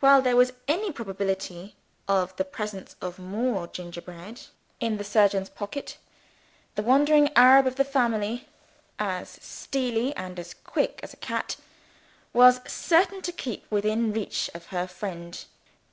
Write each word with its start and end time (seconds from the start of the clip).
While 0.00 0.22
there 0.22 0.34
was 0.34 0.54
any 0.66 0.90
probability 0.90 1.76
of 2.08 2.34
the 2.34 2.44
presence 2.44 2.96
of 3.00 3.20
more 3.20 3.68
gingerbread 3.68 4.40
in 4.80 4.96
the 4.96 5.04
surgeon's 5.04 5.48
pocket, 5.48 5.98
the 6.74 6.82
wandering 6.82 7.30
Arab 7.36 7.68
of 7.68 7.76
the 7.76 7.84
family 7.84 8.48
(as 8.98 9.38
stealthy 9.40 10.12
and 10.16 10.40
as 10.40 10.52
quick 10.54 10.98
as 11.04 11.14
a 11.14 11.16
cat) 11.16 11.54
was 12.32 12.60
certain 12.66 13.22
to 13.22 13.30
keep 13.30 13.64
within 13.70 14.12
reach 14.12 14.50
of 14.52 14.66
her 14.74 14.88
friend. 14.88 15.44